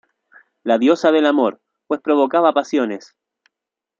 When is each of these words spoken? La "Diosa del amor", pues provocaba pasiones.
La 0.63 0.79
"Diosa 0.79 1.11
del 1.11 1.27
amor", 1.27 1.61
pues 1.85 2.01
provocaba 2.01 2.53
pasiones. 2.55 3.13